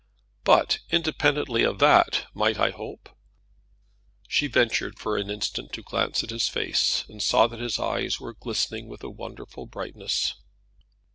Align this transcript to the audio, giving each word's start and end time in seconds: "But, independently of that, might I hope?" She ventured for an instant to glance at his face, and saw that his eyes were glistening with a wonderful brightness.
"But, 0.45 0.79
independently 0.89 1.61
of 1.61 1.77
that, 1.77 2.25
might 2.33 2.57
I 2.59 2.71
hope?" 2.71 3.07
She 4.27 4.47
ventured 4.47 4.97
for 4.97 5.15
an 5.15 5.29
instant 5.29 5.73
to 5.73 5.83
glance 5.83 6.23
at 6.23 6.31
his 6.31 6.47
face, 6.47 7.05
and 7.07 7.21
saw 7.21 7.45
that 7.45 7.59
his 7.59 7.77
eyes 7.77 8.19
were 8.19 8.33
glistening 8.33 8.87
with 8.87 9.03
a 9.03 9.11
wonderful 9.11 9.67
brightness. 9.67 10.33